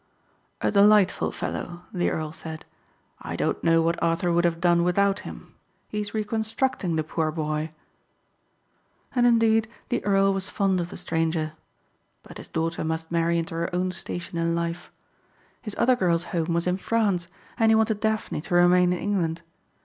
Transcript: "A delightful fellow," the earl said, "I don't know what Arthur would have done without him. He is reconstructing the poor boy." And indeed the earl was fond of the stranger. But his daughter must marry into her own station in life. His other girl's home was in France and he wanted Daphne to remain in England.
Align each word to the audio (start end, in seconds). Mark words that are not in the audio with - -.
"A 0.61 0.71
delightful 0.71 1.31
fellow," 1.31 1.83
the 1.93 2.09
earl 2.09 2.31
said, 2.31 2.65
"I 3.21 3.35
don't 3.35 3.63
know 3.63 3.83
what 3.83 4.01
Arthur 4.01 4.31
would 4.33 4.45
have 4.45 4.59
done 4.59 4.83
without 4.83 5.19
him. 5.19 5.53
He 5.89 5.99
is 5.99 6.11
reconstructing 6.15 6.95
the 6.95 7.03
poor 7.03 7.31
boy." 7.31 7.69
And 9.15 9.27
indeed 9.27 9.67
the 9.89 10.03
earl 10.03 10.33
was 10.33 10.49
fond 10.49 10.81
of 10.81 10.89
the 10.89 10.97
stranger. 10.97 11.53
But 12.23 12.39
his 12.39 12.47
daughter 12.47 12.83
must 12.83 13.11
marry 13.11 13.37
into 13.37 13.53
her 13.53 13.69
own 13.75 13.91
station 13.91 14.39
in 14.39 14.55
life. 14.55 14.91
His 15.61 15.75
other 15.77 15.95
girl's 15.95 16.23
home 16.33 16.51
was 16.55 16.65
in 16.65 16.77
France 16.77 17.27
and 17.59 17.69
he 17.69 17.75
wanted 17.75 17.99
Daphne 17.99 18.41
to 18.41 18.55
remain 18.55 18.93
in 18.93 18.97
England. 18.97 19.43